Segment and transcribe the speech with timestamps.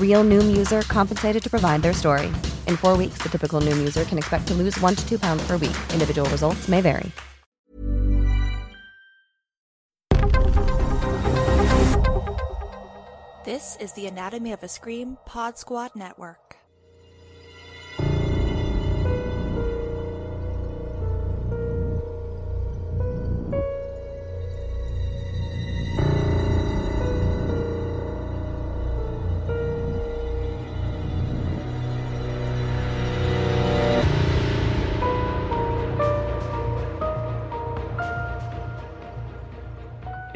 [0.00, 2.28] Real Noom user compensated to provide their story.
[2.66, 5.46] In four weeks, the typical Noom user can expect to lose one to two pounds
[5.46, 5.76] per week.
[5.92, 7.12] Individual results may vary.
[13.44, 16.45] This is the Anatomy of a Scream Pod Squad Network.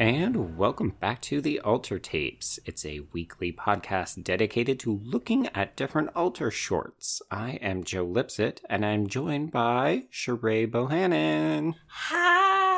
[0.01, 2.59] And welcome back to the Alter Tapes.
[2.65, 7.21] It's a weekly podcast dedicated to looking at different Alter shorts.
[7.29, 11.75] I am Joe Lipsett, and I'm joined by Sharai Bohannon.
[11.85, 12.70] Hi,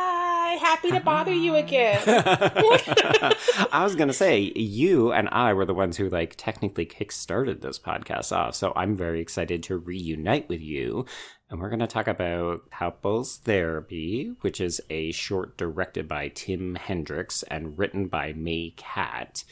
[0.58, 2.02] happy to bother you again.
[2.08, 7.80] I was gonna say you and I were the ones who like technically kick-started this
[7.80, 11.06] podcast off, so I'm very excited to reunite with you.
[11.50, 17.44] And we're gonna talk about Couples Therapy, which is a short directed by Tim Hendrix
[17.44, 19.44] and written by Mae Catt.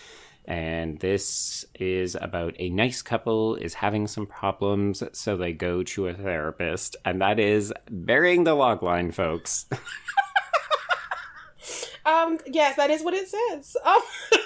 [0.45, 6.07] And this is about a nice couple is having some problems, so they go to
[6.07, 9.67] a therapist, and that is burying the logline, folks.
[12.05, 13.75] um, yes, that is what it says.
[13.85, 14.01] Um,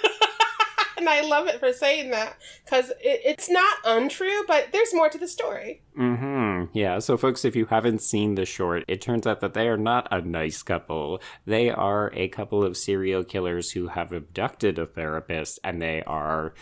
[0.96, 5.08] and I love it for saying that because it, it's not untrue, but there's more
[5.08, 5.82] to the story.
[5.98, 6.76] Mm-hmm.
[6.76, 6.98] Yeah.
[6.98, 10.08] So, folks, if you haven't seen the short, it turns out that they are not
[10.10, 11.20] a nice couple.
[11.44, 16.54] They are a couple of serial killers who have abducted a therapist, and they are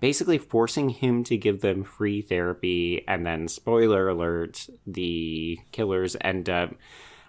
[0.00, 3.04] basically forcing him to give them free therapy.
[3.06, 6.74] And then, spoiler alert, the killers end up,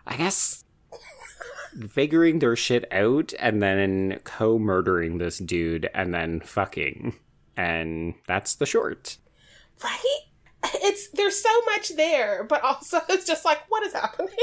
[0.05, 0.63] I guess,
[1.89, 7.15] figuring their shit out and then co murdering this dude and then fucking.
[7.55, 9.17] And that's the short.
[9.83, 10.19] Right?
[10.75, 14.35] It's there's so much there, but also it's just like, what is happening?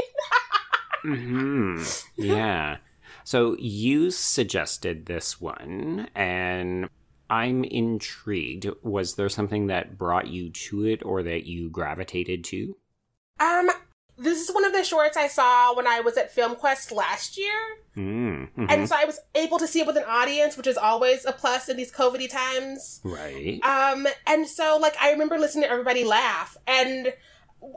[1.02, 1.82] hmm
[2.16, 2.78] Yeah.
[3.24, 6.88] So you suggested this one, and
[7.30, 8.68] I'm intrigued.
[8.82, 12.76] Was there something that brought you to it or that you gravitated to?
[13.40, 13.70] Um,
[14.16, 17.52] this is one of the shorts I saw when I was at FilmQuest last year.
[17.96, 18.66] Mm-hmm.
[18.68, 21.32] And so I was able to see it with an audience, which is always a
[21.32, 23.00] plus in these COVIDy times.
[23.04, 23.60] Right.
[23.64, 27.12] Um, and so like I remember listening to everybody laugh and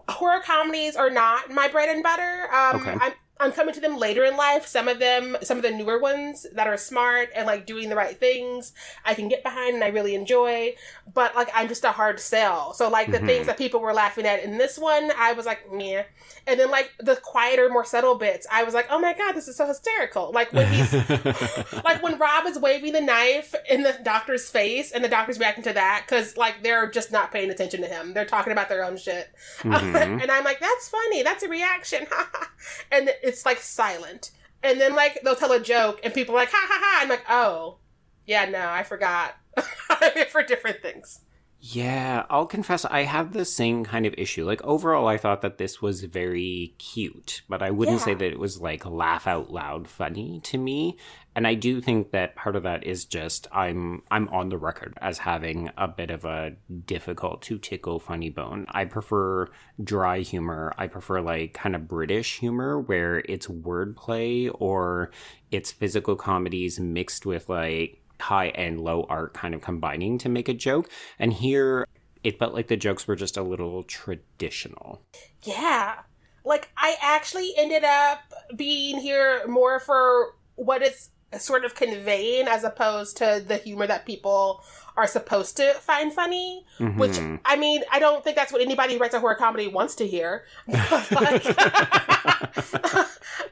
[0.09, 2.50] horror comedies are not my bread and butter.
[2.53, 2.97] Um Okay.
[3.00, 4.66] I'm I'm coming to them later in life.
[4.68, 7.95] Some of them, some of the newer ones that are smart and like doing the
[7.95, 8.74] right things,
[9.06, 10.75] I can get behind and I really enjoy.
[11.13, 12.74] But like, I'm just a hard sell.
[12.74, 13.25] So like the Mhm.
[13.28, 16.04] things that people were laughing at in this one, I was like, meh.
[16.45, 19.48] And then like the quieter, more subtle bits, I was like, oh my god, this
[19.48, 20.31] is so hysterical.
[20.31, 20.94] Like when he's
[21.84, 25.63] like when Rob is waving the knife in the doctor's face and the doctor's reacting
[25.66, 28.13] to that because like they're just not paying attention to him.
[28.13, 29.30] They're talking about their own shit.
[29.78, 30.22] Mhm.
[30.22, 31.24] and I'm like, that's funny.
[31.24, 32.07] That's a reaction.
[32.92, 34.31] and it's like silent.
[34.63, 37.00] And then like they'll tell a joke and people are like, ha ha ha.
[37.01, 37.77] I'm like, oh,
[38.25, 39.35] yeah, no, I forgot.
[39.89, 41.21] I'm here for different things.
[41.59, 44.45] Yeah, I'll confess I have the same kind of issue.
[44.45, 48.38] Like overall I thought that this was very cute, but I wouldn't say that it
[48.38, 50.98] was like laugh out loud funny to me.
[51.36, 54.94] And I do think that part of that is just I'm I'm on the record
[55.01, 56.51] as having a bit of a
[56.86, 58.68] difficult to tickle funny bone.
[58.69, 59.48] I prefer
[59.83, 60.75] dry humor.
[60.77, 65.10] I prefer like kind of British humor where it's wordplay or
[65.51, 70.49] it's physical comedies mixed with like high and low art kind of combining to make
[70.49, 70.89] a joke.
[71.19, 71.85] And here
[72.23, 75.01] it felt like the jokes were just a little traditional.
[75.43, 75.95] Yeah.
[76.43, 78.19] Like, I actually ended up
[78.55, 84.05] being here more for what it's sort of conveying as opposed to the humor that
[84.05, 84.63] people
[84.97, 86.65] are supposed to find funny.
[86.79, 87.39] Which, Mhm.
[87.45, 90.07] I mean, I don't think that's what anybody who writes a horror comedy wants to
[90.07, 90.45] hear.
[90.67, 91.44] Like,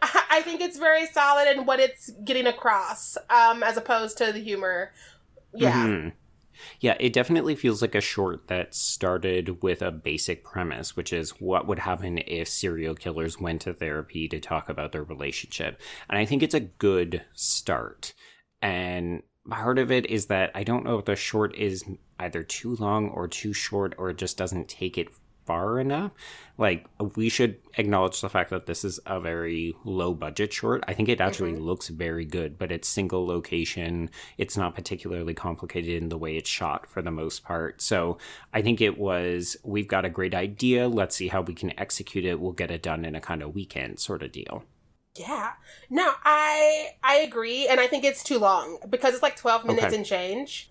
[0.02, 4.40] I think it's very solid in what it's getting across um, as opposed to the
[4.40, 4.92] humor.
[5.54, 5.86] Yeah.
[5.86, 6.14] Mhm.
[6.80, 11.32] Yeah, it definitely feels like a short that started with a basic premise, which is
[11.42, 15.80] what would happen if serial killers went to therapy to talk about their relationship.
[16.10, 18.14] And I think it's a good start.
[18.62, 21.84] And part of it is that I don't know if the short is
[22.20, 25.10] either too long or too short or it just doesn't take it
[25.46, 26.12] far enough.
[26.58, 30.84] Like, we should acknowledge the fact that this is a very low budget short.
[30.88, 31.64] I think it actually mm-hmm.
[31.64, 34.10] looks very good, but it's single location.
[34.38, 37.82] It's not particularly complicated in the way it's shot for the most part.
[37.82, 38.18] So
[38.54, 40.88] I think it was, we've got a great idea.
[40.88, 42.40] Let's see how we can execute it.
[42.40, 44.64] We'll get it done in a kind of weekend sort of deal.
[45.16, 45.54] Yeah.
[45.90, 49.86] No, I I agree, and I think it's too long because it's like twelve minutes
[49.88, 49.96] Okay.
[49.96, 50.70] and change.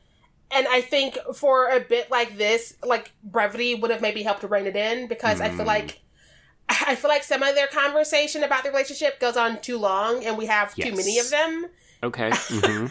[0.50, 4.46] And I think for a bit like this, like brevity would have maybe helped to
[4.48, 5.66] rein it in because I feel Mm.
[5.66, 6.00] like
[6.68, 10.36] I feel like some of their conversation about the relationship goes on too long, and
[10.38, 11.66] we have too many of them.
[12.02, 12.30] Okay.
[12.48, 12.86] hmm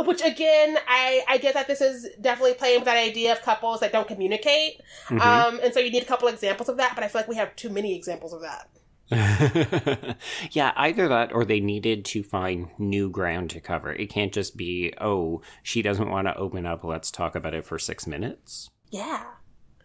[0.00, 3.80] Which again, I I get that this is definitely playing with that idea of couples
[3.80, 5.20] that don't communicate, Mhm.
[5.20, 6.94] um, and so you need a couple examples of that.
[6.94, 8.68] But I feel like we have too many examples of that.
[10.50, 13.92] yeah, either that or they needed to find new ground to cover.
[13.92, 16.84] It can't just be, oh, she doesn't want to open up.
[16.84, 18.68] Let's talk about it for six minutes.
[18.90, 19.24] Yeah.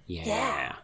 [0.05, 0.25] Yeah.
[0.25, 0.75] Yeah.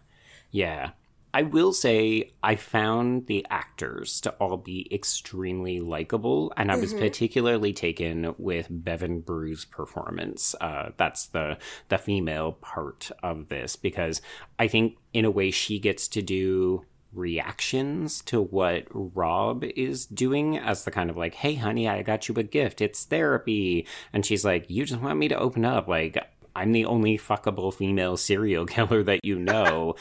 [0.52, 0.90] Yeah.
[1.34, 6.94] I will say I found the actors to all be extremely likable, and I was
[6.94, 7.00] Mhm.
[7.00, 10.56] particularly taken with Bevan Brew's performance.
[10.62, 11.58] Uh, that's the
[11.90, 14.22] the female part of this because
[14.58, 16.86] I think in a way she gets to do
[17.16, 22.28] reactions to what Rob is doing as the kind of like, hey honey, I got
[22.28, 22.82] you a gift.
[22.82, 23.88] It's therapy.
[24.14, 25.88] And she's like, you just want me to open up.
[25.88, 26.18] Like,
[26.56, 29.96] I'm the only fuckable female serial killer that you know.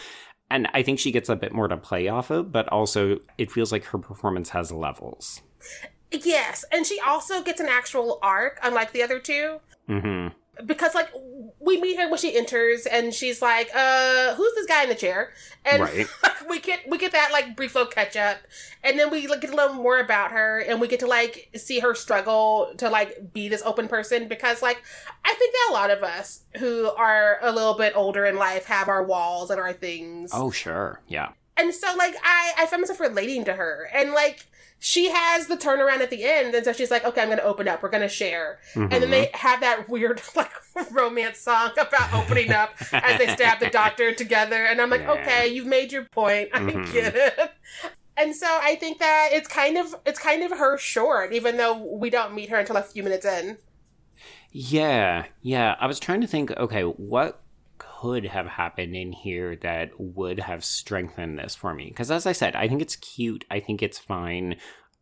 [0.50, 3.50] and I think she gets a bit more to play off of, but also it
[3.50, 5.42] feels like her performance has levels.
[6.12, 9.58] Yes, and she also gets an actual arc, unlike the other two.
[9.88, 10.28] hmm
[10.64, 11.10] Because like
[11.60, 14.94] we meet her when she enters, and she's like, "Uh, who's this guy in the
[14.94, 15.32] chair?"
[15.64, 16.06] And Right.
[16.48, 18.38] we get we get that like brief little catch up,
[18.82, 21.50] and then we like, get a little more about her, and we get to like
[21.56, 24.28] see her struggle to like be this open person.
[24.28, 24.82] Because like
[25.24, 28.66] I think that a lot of us who are a little bit older in life
[28.66, 30.30] have our walls and our things.
[30.32, 31.00] Oh, sure.
[31.08, 31.30] Yeah.
[31.56, 34.46] And so like I I found myself relating to her and like
[34.86, 37.66] she has the turnaround at the end and so she's like okay I'm gonna open
[37.68, 40.52] up we're gonna share and then they have that weird like
[40.90, 45.12] romance song about opening up as they stab the doctor together and I'm like Yeah.
[45.12, 46.92] okay you've made your point I Mhm.
[46.92, 47.50] get it.
[48.16, 51.74] And so I think that it's kind of it's kind of her short even though
[51.98, 53.56] we don't meet her until a few minutes in.
[54.52, 55.74] Yeah, yeah.
[55.80, 57.40] I was trying to think, okay, what
[58.04, 61.86] could have happened in here that would have strengthened this for me?
[61.86, 63.46] Because as I said, I think it's cute.
[63.50, 64.56] I think it's fine.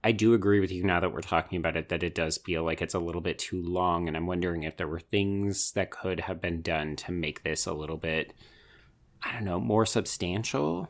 [0.05, 2.63] I do agree with you now that we're talking about it that it does feel
[2.63, 4.07] like it's a little bit too long.
[4.07, 7.67] And I'm wondering if there were things that could have been done to make this
[7.67, 8.35] a little bit,
[9.21, 10.89] I don't know, more substantial.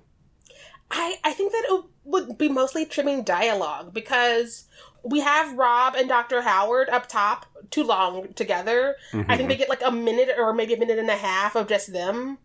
[0.90, 4.66] I, I think that it would be mostly trimming dialogue because
[5.02, 6.42] we have Rob and Dr.
[6.42, 8.97] Howard up top too long together.
[9.12, 9.49] I think mm-hmm.
[9.49, 12.38] they get like a minute or maybe a minute and a half of just them.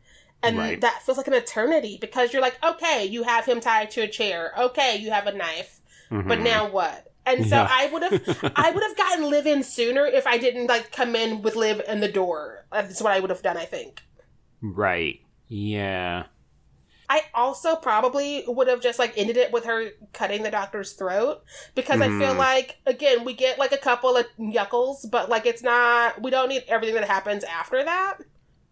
[0.43, 0.81] And Right.
[0.81, 4.07] that feels like an eternity because you're like, okay, you have him tied to a
[4.07, 4.53] chair.
[4.57, 5.81] Okay, you have a knife.
[6.11, 6.27] Mm-hmm.
[6.27, 7.11] but now what?
[7.25, 7.67] And so Yeah.
[7.69, 11.15] I would have, I would have gotten live in sooner if I didn't like come
[11.17, 12.65] in with live in the door.
[12.71, 13.57] That's what I would have done.
[13.57, 14.01] I think.
[14.61, 15.19] Right.
[15.49, 16.23] Yeah.
[17.09, 21.41] I also probably would have just like ended it with her cutting the doctor's throat
[21.73, 22.37] because I feel Mhm.
[22.37, 26.49] like again we get like a couple of yuckles, but like it's not we don't
[26.49, 28.17] need everything that happens after that.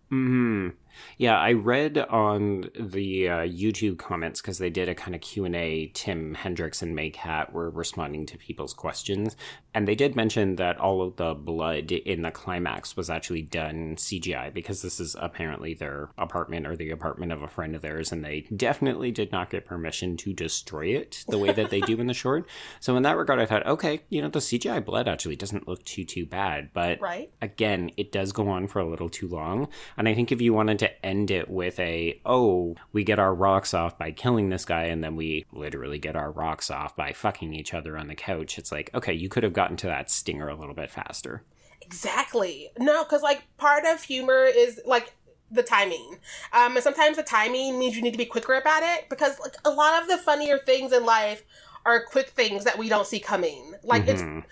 [0.09, 0.69] Hmm.
[1.17, 5.45] Yeah, I read on the uh, YouTube comments because they did a kind of Q
[5.45, 5.91] and A.
[5.93, 9.35] Tim Hendrix and Mae Catt were responding to people's questions,
[9.73, 13.95] and they did mention that all of the blood in the climax was actually done
[13.97, 18.11] CGI because this is apparently their apartment or the apartment of a friend of theirs,
[18.11, 21.99] and they definitely did not get permission to destroy it the way that they do
[21.99, 22.47] in the short.
[22.79, 25.83] So in that regard, I thought, okay, you know, the CGI blood actually doesn't look
[25.85, 27.31] too too bad, but Right.
[27.41, 29.67] again, it does go on for a little too long.
[29.97, 33.33] And I think if you wanted to end it with a, oh, we get our
[33.33, 37.13] rocks off by killing this guy, and then we literally get our rocks off by
[37.13, 40.09] fucking each other on the couch, it's like, okay, you could have gotten to that
[40.09, 41.43] stinger a little bit faster.
[41.81, 42.71] Exactly.
[42.79, 45.13] No, because like part of humor is like
[45.51, 46.17] the timing.
[46.51, 49.55] Um, and sometimes the timing means you need to be quicker about it because like
[49.63, 51.43] a lot of the funnier things in life
[51.85, 53.75] are quick things that we don't see coming.
[53.83, 54.43] Like it's Mhm.
[54.43, 54.47] ah,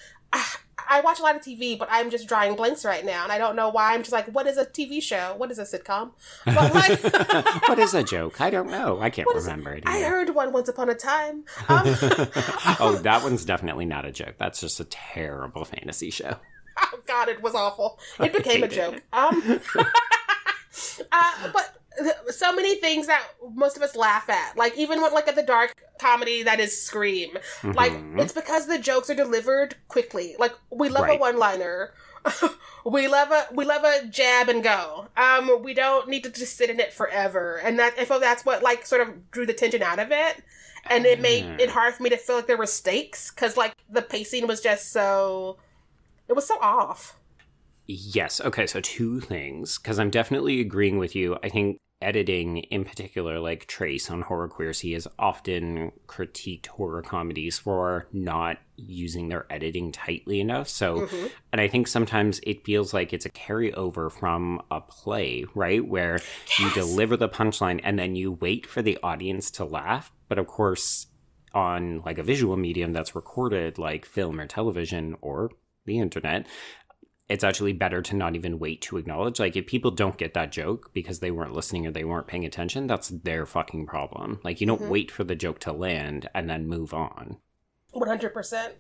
[0.94, 3.40] I watch a lot of TV, but I'm just drawing blanks right now, and I
[3.40, 3.96] don't know why.
[3.96, 5.34] I'm just like, what is a TV show?
[5.38, 6.12] What is a sitcom?
[6.46, 7.02] But like,
[7.68, 8.40] what is a joke?
[8.40, 9.02] I don't know.
[9.02, 9.84] I can't remember it.
[9.88, 11.46] I heard one once upon a time.
[11.70, 11.86] Um,
[12.80, 14.36] oh, that one's definitely not a joke.
[14.38, 16.36] That's just a terrible fantasy show.
[16.78, 18.00] oh God, it was awful.
[18.20, 18.76] It became a hate it.
[18.76, 19.02] joke.
[19.12, 19.60] Um,
[21.12, 21.82] uh, but
[22.30, 23.24] so many things that
[23.54, 26.80] most of us laugh at, like even when like at the dark comedy that is
[26.82, 28.20] Scream, like Mhm.
[28.22, 30.36] it's because the jokes are delivered quickly.
[30.40, 31.94] Like we love a one-liner.
[32.86, 35.08] we love a we love a jab and go.
[35.18, 38.46] Um, we don't need to just sit in it forever, and that I feel that's
[38.46, 40.42] what like sort of drew the tension out of it,
[40.90, 41.60] and it made Mm.
[41.60, 44.62] it hard for me to feel like there were stakes because like the pacing was
[44.62, 45.58] just so
[46.30, 47.18] it was so off.
[47.86, 48.40] Yes.
[48.40, 48.66] Okay.
[48.68, 51.38] So two things, because I'm definitely agreeing with you.
[51.44, 57.02] I think editing, in particular, like Trace on Horror Queers, he has often critiqued horror
[57.02, 60.68] comedies for not using their editing tightly enough.
[60.68, 61.28] So, mm-hmm.
[61.52, 65.86] and I think sometimes it feels like it's a carryover from a play, right?
[65.86, 66.20] Where
[66.60, 70.12] you deliver the punchline and then you wait for the audience to laugh.
[70.28, 71.08] But of course,
[71.54, 75.52] on like a visual medium that's recorded like film or television or
[75.86, 76.48] the internet
[77.30, 80.52] it's actually better to not even wait to acknowledge like if people don't get that
[80.52, 84.60] joke because they weren't listening or they weren't paying attention that's their fucking problem like
[84.60, 84.90] you don't Mhm.
[84.90, 87.38] wait for the joke to land and then move on
[87.92, 88.74] One hundred percent,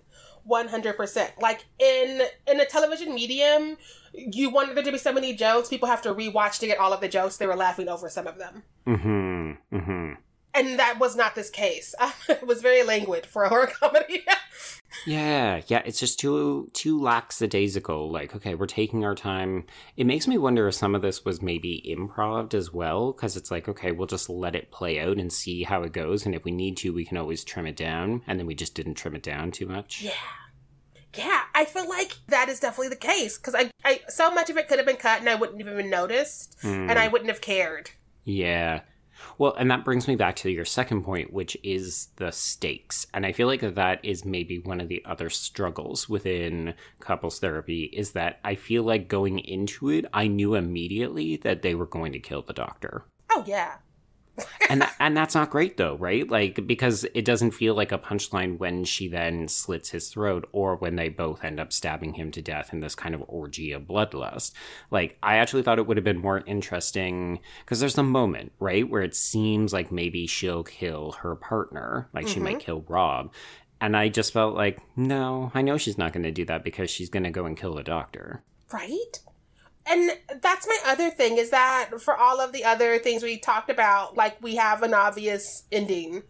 [0.43, 1.33] one hundred percent.
[1.39, 3.77] Like in in a television medium,
[4.11, 5.69] you want there to be so many jokes.
[5.69, 7.37] People have to rewatch to get all of the jokes.
[7.37, 10.13] They were laughing over some of them, mm-hmm mm-hmm
[10.53, 11.93] and that was not this case.
[12.29, 14.23] it was very languid for a horror comedy.
[15.07, 19.65] yeah yeah it's just too too lackadaisical like okay we're taking our time
[19.97, 23.49] it makes me wonder if some of this was maybe improv as well because it's
[23.49, 26.43] like okay we'll just let it play out and see how it goes and if
[26.43, 29.15] we need to we can always trim it down and then we just didn't trim
[29.15, 30.11] it down too much yeah,
[31.17, 31.41] yeah.
[31.55, 34.67] I feel like that is definitely the case because I, I, so much of it
[34.67, 36.89] could have been cut and I wouldn't have even noticed, Mm.
[36.89, 37.91] and I wouldn't have cared.
[38.23, 38.81] Yeah.
[39.37, 43.07] Well, and that brings me back to your second point, which is the stakes.
[43.13, 47.83] And I feel like that is maybe one of the other struggles within couples therapy
[47.93, 52.11] is that I feel like going into it, I knew immediately that they were going
[52.13, 53.05] to kill the doctor.
[53.31, 53.77] Oh yeah,
[54.69, 56.29] And and that's not great though, right?
[56.29, 60.75] Like because it doesn't feel like a punchline when she then slits his throat or
[60.75, 63.83] when they both end up stabbing him to death in this kind of orgy of
[63.83, 64.53] bloodlust.
[64.89, 68.89] Like I actually thought it would have been more interesting because there's a moment, right,
[68.89, 72.65] where it seems like maybe she'll kill her partner, like she might mm-hmm.
[72.65, 73.31] kill Rob.
[73.79, 76.89] And I just felt like, no, I know she's not going to do that because
[76.89, 78.41] she's going to go and kill the doctor.
[78.71, 79.19] right.
[79.85, 80.11] And
[80.41, 84.15] that's my other thing is that for all of the other things we talked about,
[84.15, 86.23] like we have an obvious ending.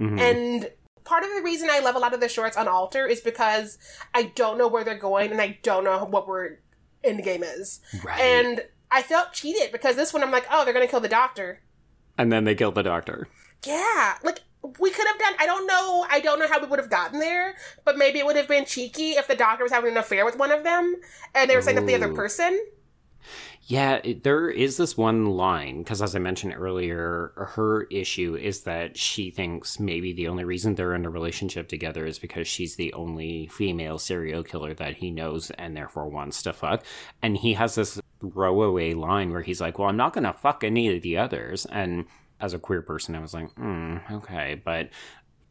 [0.00, 0.20] Mhm.
[0.20, 0.70] And
[1.04, 3.78] part of the reason I love a lot of the shorts on Alter is because
[4.12, 6.58] I don't know where they're going and I don't know what we're
[7.04, 7.80] end game is.
[8.02, 8.18] right.
[8.20, 11.60] And I felt cheated because this one I'm like, oh, they're gonna kill the doctor.
[12.18, 13.28] and then they kill the doctor.
[13.64, 14.40] Yeah, like
[14.80, 15.34] we could have done.
[15.38, 16.04] I don't know.
[16.10, 18.64] I don't know how we would have gotten there, but maybe it would have been
[18.64, 20.96] cheeky if the doctor was having an affair with one of them
[21.34, 22.58] and they were setting up the other person.
[23.68, 28.60] Yeah, it, there is this one line because, as I mentioned earlier, her issue is
[28.62, 32.76] that she thinks maybe the only reason they're in a relationship together is because she's
[32.76, 36.84] the only female serial killer that he knows and therefore wants to fuck.
[37.22, 40.62] And he has this throwaway line where he's like, Well, I'm not going to fuck
[40.62, 41.66] any of the others.
[41.66, 42.06] And
[42.40, 44.60] as a queer person, I was like, hmm, okay.
[44.62, 44.90] But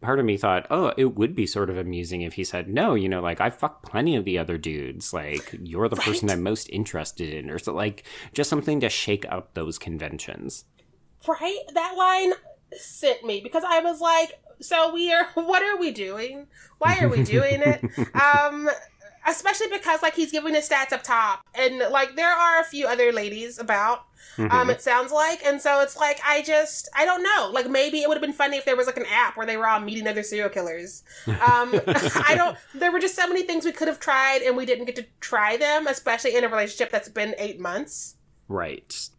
[0.01, 2.93] part of me thought, oh, it would be sort of amusing if he said, no,
[2.95, 5.13] you know, like I fucked plenty of the other dudes.
[5.13, 6.05] Like you're the right?
[6.05, 10.65] person I'm most interested in, or so like just something to shake up those conventions.
[11.27, 11.59] Right?
[11.73, 12.33] That line
[12.73, 16.47] sent me because I was like, so we are, what are we doing?
[16.77, 17.83] Why are we doing it?
[18.15, 18.69] um,
[19.25, 21.41] especially because like he's giving his stats up top.
[21.53, 24.05] And like there are a few other ladies about
[24.37, 24.55] um, mm-hmm.
[24.55, 25.43] um it sounds like.
[25.45, 27.49] And so it's like i just i don't know.
[27.51, 29.57] Like maybe it would have been funny if there was like an app where they
[29.57, 31.03] were all meeting other serial killers.
[31.27, 31.79] Um
[32.27, 34.85] i don't there were just so many things we could have tried and we didn't
[34.85, 38.15] get to try them especially in a relationship that's been eight months.
[38.47, 39.09] Right.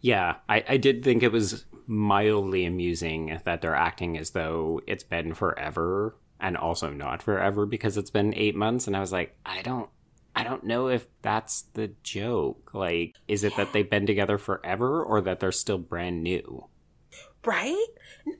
[0.00, 5.02] Yeah i i did think it was mildly amusing that they're acting as though it's
[5.02, 8.86] been forever and also not forever because it's been eight months.
[8.86, 9.88] And I was like, I don't,
[10.34, 12.70] I don't know if that's the joke.
[12.72, 16.66] Like, is it that they've been together forever or that they're still brand new?
[17.44, 17.86] Right?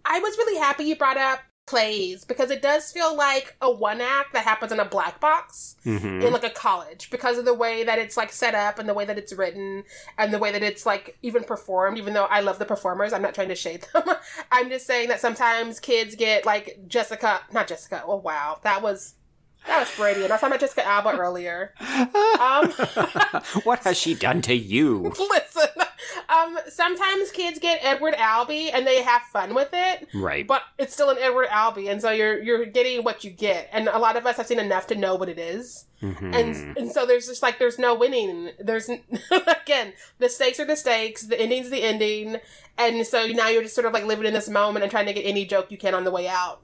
[0.05, 4.01] I was really happy you brought up plays because it does feel like a one
[4.01, 6.23] act that happens in a black box mm-hmm.
[6.23, 8.95] in like a college because of the way that it's like set up and the
[8.95, 9.85] way that it's written
[10.17, 13.21] and the way that it's like even performed even though i love the performers i'm
[13.21, 14.03] not trying to shade them
[14.53, 19.15] i'm just saying that sometimes kids get like jessica not jessica oh wow that was
[19.67, 20.31] that was Freudian.
[20.31, 21.75] I was talking about Jessica Alba earlier.
[22.39, 22.71] Um,
[23.65, 25.13] what has she done to you?
[25.31, 25.69] Listen,
[26.29, 30.47] um, sometimes kids get Edward Albee and they have fun with it, right?
[30.47, 33.69] But it's still an Edward Albee, and so you're you're getting what you get.
[33.73, 35.85] And a lot of us have seen enough to know what it is.
[36.03, 36.33] Mm-hmm.
[36.33, 38.51] and and so there's just like there's no winning.
[38.61, 38.89] There's
[39.31, 42.37] again the stakes are the stakes, the ending's the ending,
[42.77, 45.13] and so now you're just sort of like living in this moment and trying to
[45.13, 46.61] get any joke you can on the way out.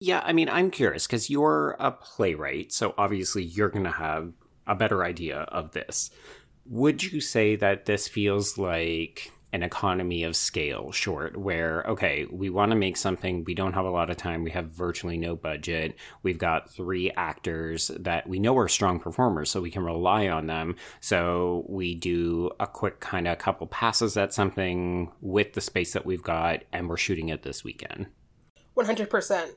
[0.00, 4.32] Yeah, I mean, I'm curious because you're a playwright, so obviously you're going to have
[4.66, 6.10] a better idea of this.
[6.66, 12.50] Would you say that this feels like an economy of scale short where okay we
[12.50, 15.36] want to make something we don't have a lot of time we have virtually no
[15.36, 15.94] budget
[16.24, 20.46] we've got three actors that we know are strong performers so we can rely on
[20.48, 20.74] them.
[21.00, 26.04] So we do a quick kind of couple passes at something with the space that
[26.04, 28.06] we've got and we're shooting it this weekend.
[28.76, 29.50] 100%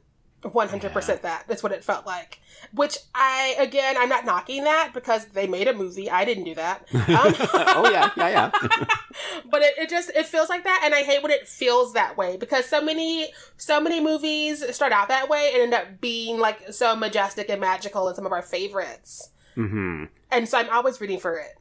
[0.44, 1.16] 100% yeah.
[1.16, 1.46] that.
[1.48, 2.40] That's what it felt like.
[2.74, 6.10] Which I, again, I'm not knocking that because they made a movie.
[6.10, 6.88] I didn't do that.
[7.18, 8.52] Um, oh, yeah, yeah, yeah.
[9.50, 10.82] but it, it just, it feels like that.
[10.84, 14.92] And I hate when it feels that way because so many, so many movies start
[14.92, 18.32] out that way and end up being like so majestic and magical and some of
[18.32, 19.32] our favorites.
[19.56, 20.06] Mm-hmm.
[20.30, 21.58] And so I'm always rooting for it.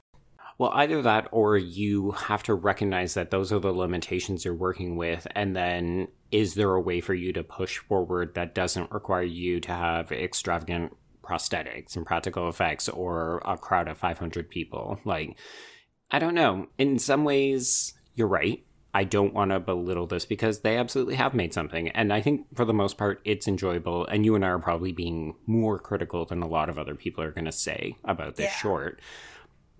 [0.58, 4.96] Well, either that or you have to recognize that those are the limitations you're working
[4.96, 5.26] with.
[5.34, 9.60] And then is there a way for you to push forward that doesn't require you
[9.60, 14.98] to have extravagant prosthetics and practical effects or a crowd of 500 people?
[15.04, 15.36] Like,
[16.10, 16.68] I don't know.
[16.78, 18.64] In some ways, you're right.
[18.94, 21.90] I don't want to belittle this because they absolutely have made something.
[21.90, 24.06] And I think for the most part, it's enjoyable.
[24.06, 27.22] And you and I are probably being more critical than a lot of other people
[27.22, 28.56] are going to say about this yeah.
[28.56, 29.00] short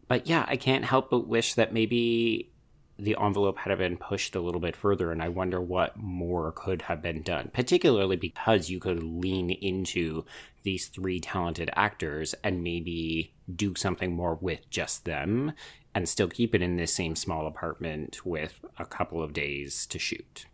[0.08, 2.50] but yeah, I can't help but wish that maybe
[2.98, 6.82] the envelope had been pushed a little bit further, and I wonder what more could
[6.82, 10.24] have been done, particularly because you could lean into
[10.62, 15.52] these three talented actors and maybe do something more with just them
[15.94, 19.98] and still keep it in this same small apartment with a couple of days to
[19.98, 20.46] shoot.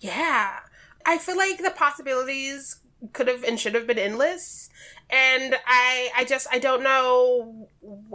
[0.00, 0.58] Yeah.
[1.06, 2.80] I feel like the possibilities
[3.12, 4.70] could have and should have been endless.
[5.10, 7.68] And i i just i don't know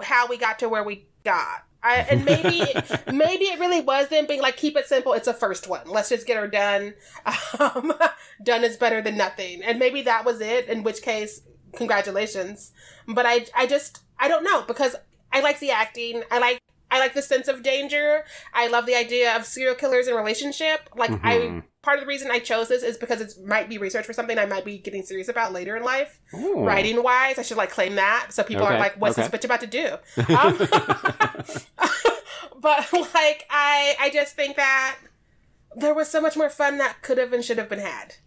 [0.04, 1.66] how we got to where we got.
[1.86, 2.60] I, and maybe
[3.12, 5.88] maybe it really was them being like keep it simple it's a first one.
[5.88, 6.94] Let's just get her done.
[7.60, 7.94] Um,
[8.44, 9.62] done is better than nothing.
[9.64, 11.42] And maybe that was it in which case
[11.76, 12.72] congratulations.
[13.08, 14.96] But i i just i don't know because
[15.32, 16.24] i like the acting.
[16.32, 16.62] I like
[16.94, 18.24] I like the sense of danger.
[18.54, 20.88] I love the idea of serial killers in relationship.
[20.96, 21.58] Like mm-hmm.
[21.58, 24.14] I part of the reason I chose this is because it might be research for
[24.14, 26.22] something I might be getting serious about later in life.
[26.36, 26.64] Ooh.
[26.64, 28.76] Writing wise, I should like claim that so people okay.
[28.76, 29.28] are like, "What's okay.
[29.28, 29.98] this bitch about to do?"
[30.34, 30.58] Um,
[32.62, 35.00] but like, I I just think that
[35.76, 38.18] there was so much more fun that could have and should have been had.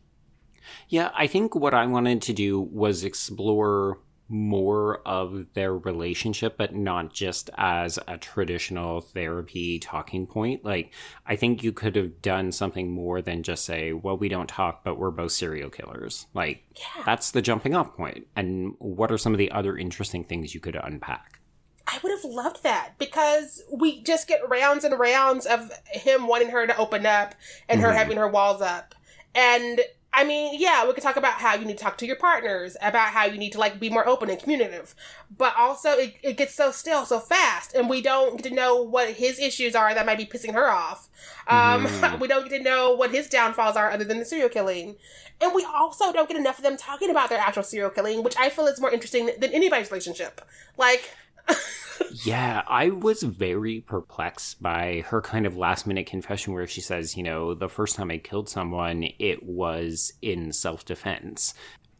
[0.88, 6.74] Yeah, I think what I wanted to do was explore more of their relationship, but
[6.74, 10.64] not just as a traditional therapy talking point.
[10.64, 10.92] Like,
[11.26, 14.82] I think you could have done something more than just say, well, we don't talk,
[14.82, 16.26] but we're both serial killers.
[16.34, 17.04] Like, yeah.
[17.04, 18.26] that's the jumping off point.
[18.34, 21.40] And what are some of the other interesting things you could unpack?
[21.86, 26.50] I would have loved that because we just get rounds and rounds of him wanting
[26.50, 27.36] her to open up
[27.68, 27.90] and mm-hmm.
[27.90, 28.94] her having her walls up.
[29.36, 29.80] And
[30.16, 32.74] I mean, yeah, we could talk about how you need to talk to your partners,
[32.80, 34.94] about how you need to like be more open and communicative.
[35.36, 38.80] But also it, it gets so still so fast and we don't get to know
[38.82, 41.08] what his issues are that might be pissing her off.
[41.46, 42.18] Um Mhm.
[42.20, 44.96] we don't get to know what his downfalls are other than the serial killing.
[45.38, 48.36] And we also don't get enough of them talking about their actual serial killing, which
[48.38, 50.40] I feel is more interesting than anybody's relationship.
[50.78, 51.10] Like
[52.24, 57.16] Yeah, I was very perplexed by her kind of last minute confession where she says,
[57.16, 61.54] you know, the first time I killed someone, it was in self defense.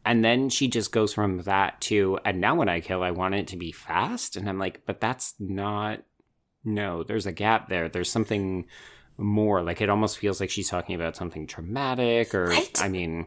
[0.05, 3.35] And then she just goes from that to, and now when I kill, I want
[3.35, 4.37] it to be fast.
[4.37, 6.03] And I'm like, but that's not,
[6.65, 7.89] no, there's a gap there.
[7.89, 8.67] There's something
[9.19, 9.63] more.
[9.63, 12.81] Like it almost feels like she's talking about something traumatic or, Right?
[12.81, 13.27] I mean,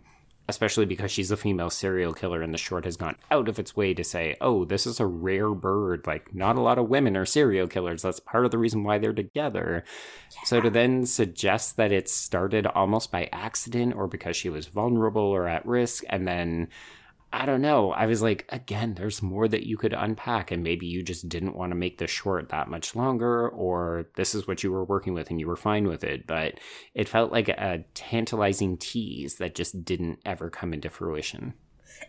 [0.50, 3.76] especially because she's a female serial killer and the short has gone out of its
[3.76, 6.06] way to say, oh, this is a rare bird.
[6.06, 8.02] Like, not a lot of women are serial killers.
[8.02, 9.84] That's part of the reason why they're together.
[10.46, 15.22] So to then suggest that it started almost by accident or because she was vulnerable
[15.22, 16.68] or at risk, and then.
[17.32, 17.92] I don't know.
[17.92, 21.56] I was like, again, there's more that you could unpack, and maybe you just didn't
[21.56, 25.14] want to make the short that much longer, or this is what you were working
[25.14, 26.26] with and you were fine with it.
[26.26, 26.56] But
[26.96, 31.54] it felt like a tantalizing tease that just didn't ever come into fruition.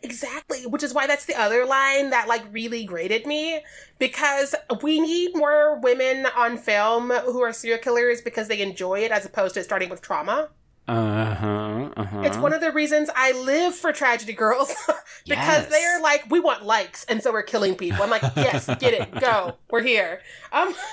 [0.02, 3.60] Exactly, which is why that's the other line that like really grated me
[3.98, 9.10] because we need more women on film who are serial killers because they enjoy it
[9.10, 10.48] as opposed to starting with trauma.
[10.88, 11.90] Uh huh.
[11.96, 12.20] Uh huh.
[12.22, 14.68] It's one of the reasons I live for tragedy girls
[15.26, 15.70] because Yes.
[15.70, 18.02] they're like we want likes and so we're killing people.
[18.02, 19.20] I'm like, "Yes, get it.
[19.20, 19.56] Go.
[19.70, 20.20] We're here."
[20.52, 20.74] Um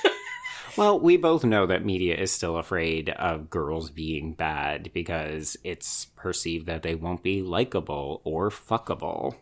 [0.78, 6.06] Well, we both know that media is still afraid of girls being bad because it's
[6.15, 9.34] perceived that they won't be likable or fuckable.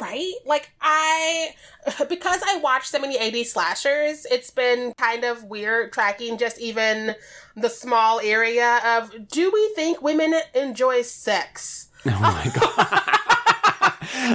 [0.00, 0.32] Right?
[0.44, 1.50] Like I
[2.08, 7.14] because I watched so many 80s slashers, it's been kind of weird tracking just even
[7.56, 11.88] the small area of do we think women enjoy sex?
[12.06, 13.10] Oh my god.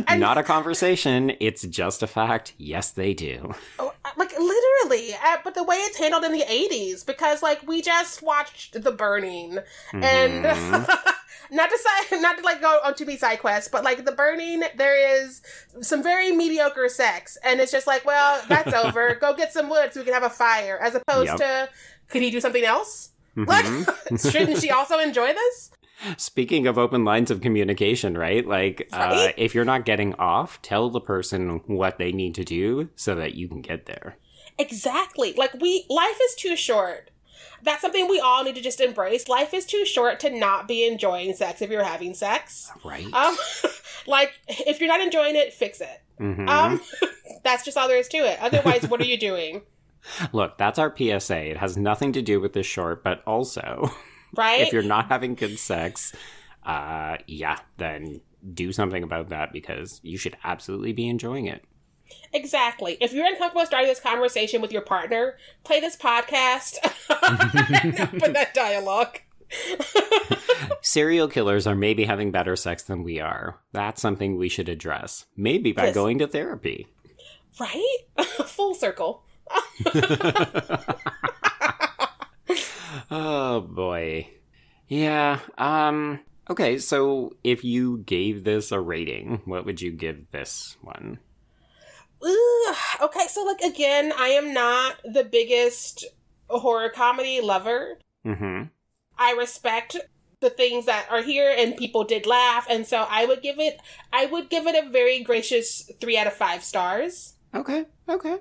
[0.08, 2.54] And- Not a conversation, it's just a fact.
[2.58, 3.54] Yes, they do.
[3.80, 7.82] Oh, Like literally, uh, but the way it's handled in the 80s because like we
[7.82, 9.60] just watched The Burning
[9.94, 11.14] and Mhm.
[11.52, 14.12] Not to side, not to like go on to be side quests, but like The
[14.12, 15.42] Burning there is
[15.82, 19.16] some very mediocre sex and it's just like, well, that's over.
[19.16, 21.38] Go get some wood so we can have a fire as opposed Yep.
[21.38, 21.70] to
[22.10, 23.12] could he do something else?
[23.38, 23.48] Mhm.
[23.48, 25.72] Like shouldn't she also enjoy this?
[26.18, 28.48] Speaking of open lines of communication, right?
[28.48, 32.88] Like, uh, if you're not getting off, tell the person what they need to do
[32.96, 34.16] so that you can get there.
[34.58, 35.34] Exactly.
[35.34, 37.12] Like we life is too short.
[37.64, 39.28] That's something we all need to just embrace.
[39.28, 42.72] Life is too short to not be enjoying sex if you're having sex.
[42.86, 43.12] Right?
[43.14, 43.36] Um
[44.08, 46.02] like if you're not enjoying it, fix it.
[46.20, 46.48] Mhm.
[46.50, 46.82] Um
[47.44, 48.40] that's just all there is to it.
[48.42, 49.62] Otherwise, what are you doing?
[50.34, 51.52] Look, that's our PSA.
[51.52, 53.92] It has nothing to do with the short, but also,
[54.36, 54.62] Right?
[54.62, 56.14] if you're not having good sex,
[56.66, 58.22] uh, yeah, then
[58.54, 61.66] do something about that because you should absolutely be enjoying it.
[62.34, 62.98] Exactly.
[63.02, 66.78] If you're uncomfortable starting this conversation with your partner, play this podcast.
[68.20, 69.20] Put that dialogue.
[70.82, 73.60] Serial killers are maybe having better sex than we are.
[73.74, 75.26] That's something we should address.
[75.36, 75.96] Maybe by Yes.
[75.96, 76.88] going to therapy.
[77.60, 77.98] Right?
[78.46, 79.24] Full circle.
[83.12, 84.30] oh boy.
[84.88, 86.20] Yeah, um
[86.50, 91.20] okay, so if you gave this a rating, what would you give this one?
[92.26, 96.06] Ooh, okay, so like again, I am not the biggest
[96.50, 98.00] horror comedy lover.
[98.26, 98.70] Mhm.
[99.18, 99.98] I respect
[100.40, 103.80] the things that are here and people did laugh and so I would give it
[104.14, 107.34] I would give it a very gracious 3 out of 5 stars.
[107.54, 107.86] Okay.
[108.08, 108.38] Okay.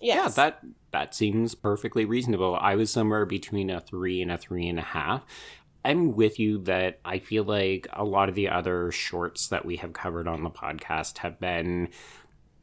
[0.00, 0.16] Yes.
[0.16, 0.60] Yeah, that
[0.92, 2.56] that seems perfectly reasonable.
[2.60, 5.24] I was somewhere between a three and a three and a half.
[5.84, 9.76] I'm with you that I feel like a lot of the other shorts that we
[9.76, 11.90] have covered on the podcast have been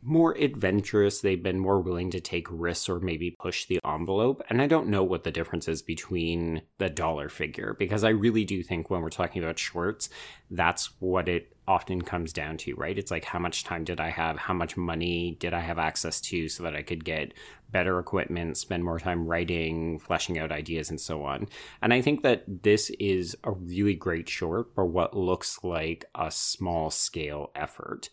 [0.04, 1.22] more adventurous.
[1.22, 4.44] They've been more willing to take risks or maybe push the envelope.
[4.50, 8.46] And I don't know what the difference is between the dollar figure because I really
[8.46, 10.10] do think when we're talking about shorts,
[10.52, 12.98] that's what it often comes down to, right?
[12.98, 14.38] It's like how much time did I have?
[14.38, 17.34] How much money did I have access to so that I could get
[17.72, 21.48] better equipment, spend more time writing, fleshing out ideas, and so on.
[21.82, 26.30] And I think that this is a really great short for what looks like a
[26.30, 28.10] small scale effort.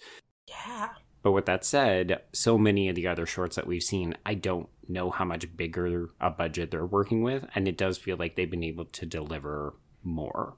[0.49, 0.89] yeah.
[1.23, 4.69] But with that said, so many of the other shorts that we've seen, I don't
[4.89, 8.51] know how much bigger a budget they're working with, and it does feel like they've
[8.51, 10.55] been able to deliver more.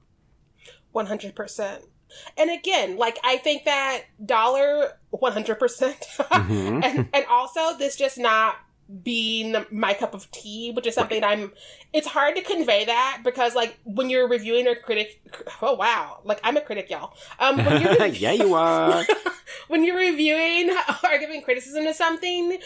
[0.95, 1.79] 100%.
[2.37, 5.57] And again, like I think that dollar 100%.
[6.17, 6.83] Mhm.
[6.83, 8.57] and and also this just not
[9.03, 11.51] being my cup of tea, which is something I'm.
[11.93, 15.21] It's hard to convey that because, like, when you're reviewing a critic,
[15.61, 17.13] oh wow, like I'm a critic, y'all.
[17.39, 19.03] Um, when you're yeah, you are.
[19.67, 20.69] when you're reviewing
[21.03, 22.59] or giving criticism to something,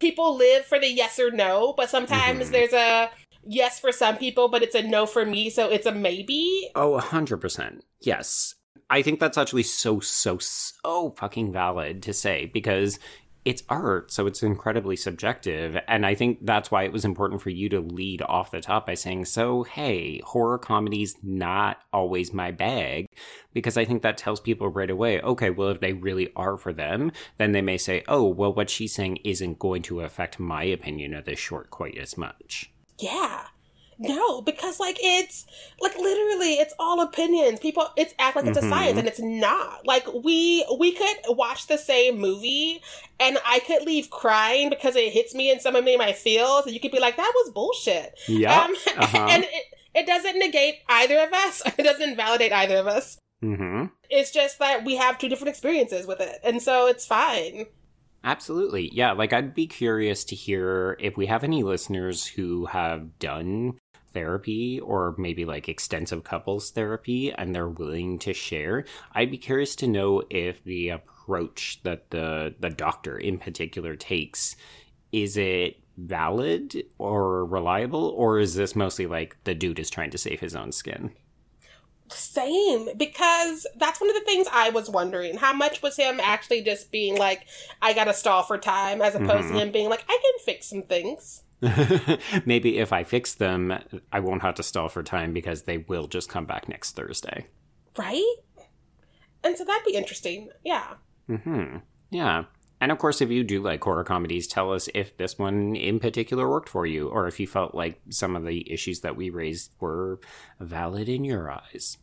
[0.00, 2.52] people live for the yes or no, but sometimes Mhm.
[2.52, 3.10] there's a
[3.44, 6.70] yes for some people, but it's a no for me, so it's a maybe.
[6.74, 7.80] Oh, 100%.
[8.00, 8.54] Yes.
[8.90, 12.98] I think that's actually so, so, so fucking valid to say because
[13.44, 15.76] it's art, so it's incredibly subjective.
[15.88, 18.86] And I think that's why it was important for you to lead off the top
[18.86, 23.06] by saying, so, hey, horror comedy's not always my bag.
[23.52, 26.72] Because I think that tells people right away, okay, well, if they really are for
[26.72, 30.62] them, then they may say, oh, well, what she's saying isn't going to affect my
[30.64, 32.72] opinion of this short quite as much.
[32.98, 33.46] Yeah.
[33.98, 35.46] No, because like it's
[35.80, 37.60] like literally it's all opinions.
[37.60, 38.70] People it's act like it's a Mhm.
[38.70, 39.86] science and it's not.
[39.86, 42.82] Like we we could watch the same movie
[43.20, 46.74] and I could leave crying because it hits me in some of my feels and
[46.74, 48.18] you could be like, that was bullshit.
[48.26, 48.62] Yeah.
[48.62, 49.26] Um, uh-huh.
[49.30, 51.62] and it, it doesn't negate either of us.
[51.78, 53.18] It doesn't validate either of us.
[53.44, 53.86] mm-hmm.
[54.10, 56.38] It's just that we have two different experiences with it.
[56.42, 57.66] And so it's fine.
[58.24, 58.88] Absolutely.
[58.92, 59.12] Yeah.
[59.12, 63.78] Like, I'd be curious to hear if we have any listeners who have done
[64.12, 68.84] therapy or maybe like extensive couples therapy and they're willing to share.
[69.12, 74.56] I'd be curious to know if the approach that the, the doctor in particular takes
[75.12, 80.18] is it valid or reliable or is this mostly like the dude is trying to
[80.18, 81.12] save his own skin?
[82.08, 85.38] Same, because that's one of the things I was wondering.
[85.38, 87.46] How much was him actually just being like,
[87.80, 89.52] I gotta stall for time, as opposed Mhm.
[89.52, 91.41] to him being like, I can fix some things.
[92.46, 93.72] maybe if I fix them,
[94.12, 97.46] I won't have to stall for time because they will just come back next Thursday.
[97.96, 98.34] Right?
[99.44, 100.48] And so that'd be interesting.
[100.64, 100.94] Yeah.
[101.28, 101.78] Mm-hmm.
[102.10, 102.44] Yeah.
[102.80, 106.00] And of course, if you do like horror comedies, tell us if this one in
[106.00, 109.30] particular worked for you, or if you felt like some of the issues that we
[109.30, 110.18] raised were
[110.58, 111.98] valid in your eyes.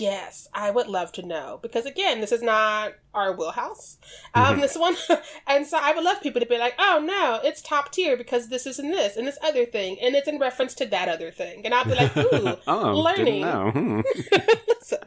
[0.00, 1.58] Yes, I would love to know.
[1.62, 3.98] Because again, this is not our wheelhouse.
[4.34, 4.60] Um, Mhm.
[4.60, 4.96] this one
[5.46, 8.48] and so I would love people to be like, oh no, it's top tier because
[8.48, 11.30] this is in this and this other thing, and it's in reference to that other
[11.30, 11.62] thing.
[11.64, 13.44] And I'll be like, ooh, oh, learning.
[13.44, 14.00] Hmm.
[14.68, 14.98] Listen.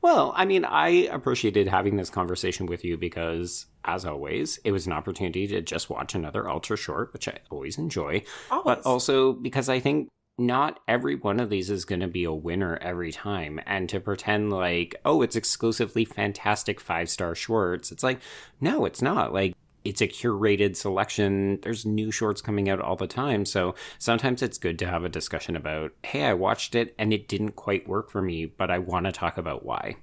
[0.00, 4.86] Well, I mean, I appreciated having this conversation with you because, as always, it was
[4.86, 8.22] an opportunity to just watch another Alter short, which I always enjoy.
[8.50, 8.64] Always.
[8.64, 12.32] but also because I think not every one of these is going to be a
[12.32, 13.60] winner every time.
[13.66, 18.20] And to pretend like, oh, it's exclusively fantastic five star shorts, it's like,
[18.60, 19.32] no, it's not.
[19.32, 21.60] Like, it's a curated selection.
[21.62, 23.44] There's new shorts coming out all the time.
[23.44, 27.28] So sometimes it's good to have a discussion about, hey, I watched it and it
[27.28, 29.96] didn't quite work for me, but I want to talk about why.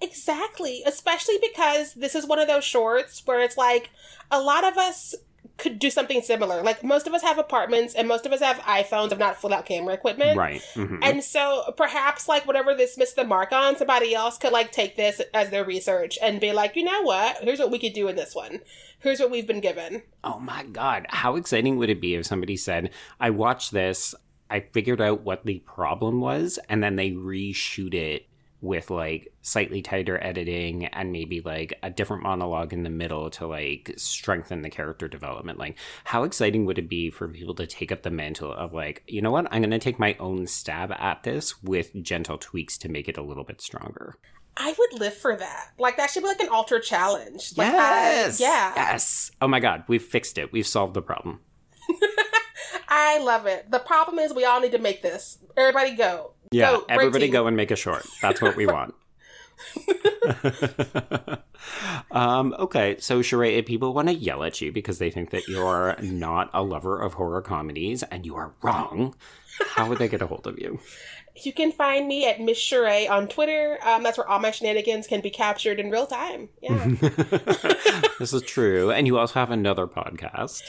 [0.00, 0.82] Exactly.
[0.86, 3.90] Especially because this is one of those shorts where it's like
[4.30, 5.14] a lot of us
[5.58, 6.62] could do something similar.
[6.62, 9.54] Like most of us have apartments and most of us have iPhones, if not full
[9.54, 10.36] out camera equipment.
[10.36, 10.60] Right.
[10.74, 10.98] Mhm.
[11.02, 14.96] And so perhaps like whatever this missed the mark on, somebody else could like take
[14.96, 17.36] this as their research and be like, you know what?
[17.42, 18.60] Here's what we could do in this one.
[18.98, 20.02] Here's what we've been given.
[20.24, 21.06] Oh my God.
[21.10, 24.14] How exciting would it be if somebody said, I watched this,
[24.50, 28.26] I figured out what the problem was, and then they reshoot it
[28.62, 33.46] with like slightly tighter editing and maybe like a different monologue in the middle to
[33.46, 35.58] like strengthen the character development.
[35.58, 39.02] Like, how exciting would it be for people to take up the mantle of like,
[39.08, 42.78] you know what, I'm going to take my own stab at this with gentle tweaks
[42.78, 44.14] to make it a little bit stronger?
[44.56, 45.70] I would live for that.
[45.78, 47.54] Like that should be like an alter challenge.
[47.56, 48.72] Like, I- yeah.
[48.76, 49.32] Yes.
[49.40, 49.82] Oh my God.
[49.88, 50.52] We've fixed it.
[50.52, 51.40] We've solved the problem.
[52.88, 53.70] I love it.
[53.70, 55.38] The problem is we all need to make this.
[55.56, 56.32] Everybody go.
[56.52, 58.06] Yeah, Go, everybody go and make a short.
[58.20, 58.94] That's what we want.
[62.10, 65.48] um, okay, so Sharai, if people want to yell at you because they think that
[65.48, 69.14] you're not a lover of horror comedies and you are wrong,
[69.60, 70.80] how would they get a hold of you?
[71.44, 73.78] You can find me at Miss Sharai on Twitter.
[73.82, 76.50] Um, that's where all my shenanigans can be captured in real time.
[76.60, 76.84] Yeah.
[78.18, 78.90] this is true.
[78.90, 80.60] And you also have another podcast.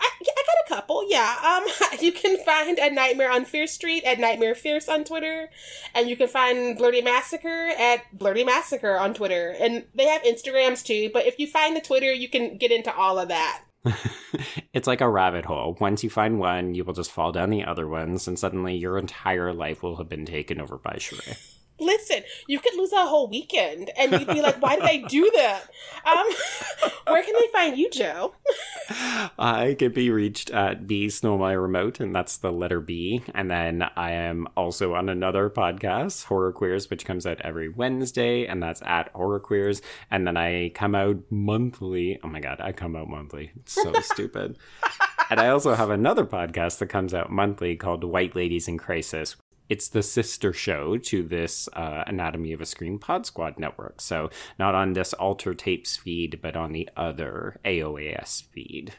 [0.00, 1.04] I, I couple.
[1.08, 1.36] Yeah.
[1.44, 5.50] Um, you can find a Nightmare on Fear Street at Nightmare Fierce on Twitter,
[5.94, 9.54] and you can find Blurty Massacre at Blurty Massacre on Twitter.
[9.58, 11.10] And they have Instagrams too.
[11.12, 13.62] But if you find the Twitter, you can get into all of that.
[14.72, 15.76] it's like a rabbit hole.
[15.80, 18.96] Once you find one, you will just fall down the other ones, and suddenly your
[18.96, 21.36] entire life will have been taken over by Sharai.
[21.82, 25.30] Listen, you could lose a whole weekend, and you'd be like, "Why did I do
[25.34, 25.62] that?"
[26.06, 26.26] Um,
[27.08, 28.34] where can they find you, Joe?
[29.38, 33.22] I can be reached at B Stole My Remote, and that's the letter B.
[33.34, 38.46] And then I am also on another podcast, Horror Queers, which comes out every Wednesday,
[38.46, 39.82] and that's at Horror Queers.
[40.10, 42.18] And then I come out monthly.
[42.22, 43.52] Oh my god, I come out monthly.
[43.56, 44.58] It's so stupid.
[45.30, 49.36] and I also have another podcast that comes out monthly called White Ladies in Crisis.
[49.68, 54.00] It's the sister show to this uh, Anatomy of a Scream Pod Squad network.
[54.00, 58.94] So, not on this Alter Tapes feed, but on the other AOAS feed.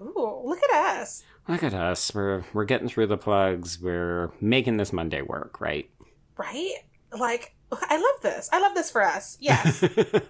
[0.00, 1.22] Ooh, look at us.
[1.48, 2.14] Look at us.
[2.14, 3.80] We're, we're getting through the plugs.
[3.80, 5.90] We're making this Monday work, right?
[6.36, 6.72] Right?
[7.12, 8.48] Like, I love this.
[8.52, 9.36] I love this for us.
[9.40, 9.84] Yes.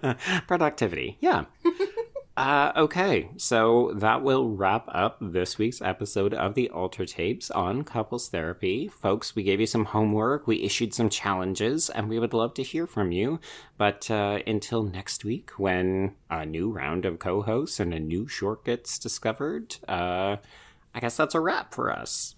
[0.47, 1.17] Productivity.
[1.19, 1.45] Yeah.
[2.37, 7.83] Uh, okay, so that will wrap up this week's episode of the Alter Tapes on
[7.83, 8.87] couples therapy.
[8.87, 12.63] Folks, we gave you some homework, we issued some challenges, and we would love to
[12.63, 13.41] hear from you.
[13.77, 18.27] But uh, until next week, when a new round of co hosts and a new
[18.29, 20.37] short gets discovered, uh,
[20.95, 22.35] I guess that's a wrap for us.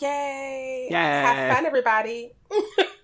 [0.00, 0.88] Yay.
[0.90, 0.96] Yay.
[0.96, 2.32] Have fun, everybody.